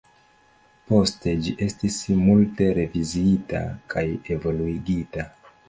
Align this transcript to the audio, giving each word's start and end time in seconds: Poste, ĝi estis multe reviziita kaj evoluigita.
Poste, 0.91 1.33
ĝi 1.47 1.53
estis 1.65 1.99
multe 2.23 2.71
reviziita 2.79 3.63
kaj 3.95 4.07
evoluigita. 4.39 5.31